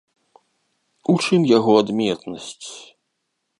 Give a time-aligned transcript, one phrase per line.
[1.13, 2.67] У чым яго адметнасць?